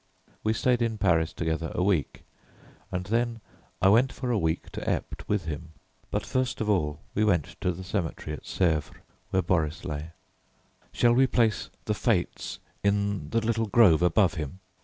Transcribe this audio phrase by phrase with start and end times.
[0.43, 2.23] We stayed in Paris together a week,
[2.91, 3.39] and then
[3.83, 5.73] I went for a week to Ept with him,
[6.09, 8.93] but first of all we went to the cemetery at Sèvres,
[9.29, 10.09] where Boris lay.
[10.91, 14.59] "Shall we place the 'Fates' in the little grove above him?"